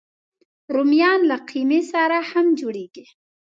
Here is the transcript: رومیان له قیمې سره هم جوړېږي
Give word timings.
رومیان 0.73 1.19
له 1.29 1.37
قیمې 1.49 1.81
سره 1.91 2.17
هم 2.31 2.45
جوړېږي 2.59 3.05